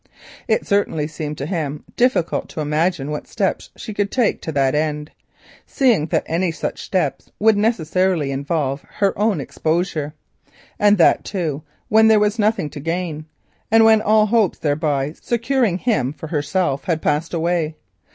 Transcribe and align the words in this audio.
It 0.47 0.65
certainly 0.65 1.05
seemed 1.05 1.37
to 1.37 1.45
him 1.45 1.83
difficult 1.95 2.49
to 2.49 2.59
imagine 2.59 3.11
what 3.11 3.27
steps 3.27 3.69
she 3.75 3.93
could 3.93 4.09
take 4.09 4.41
to 4.41 4.51
that 4.51 4.73
end, 4.73 5.11
seeing 5.67 6.07
that 6.07 6.23
any 6.25 6.49
such 6.51 6.81
steps 6.81 7.29
would 7.37 7.55
necessarily 7.55 8.31
involve 8.31 8.81
her 8.95 9.15
own 9.15 9.39
exposure, 9.39 10.15
and 10.79 10.97
that 10.97 11.23
too 11.23 11.61
when 11.87 12.07
there 12.07 12.19
was 12.19 12.39
nothing 12.39 12.71
to 12.71 12.79
gain, 12.79 13.25
and 13.69 13.85
when 13.85 14.01
all 14.01 14.25
hopes 14.25 14.57
of 14.57 14.61
thereby 14.63 15.13
securing 15.21 15.77
him 15.77 16.13
for 16.13 16.25
herself 16.25 16.85
had 16.85 17.03
passed 17.03 17.31
away. 17.31 17.75